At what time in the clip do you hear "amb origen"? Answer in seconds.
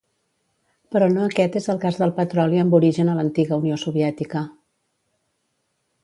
2.61-3.11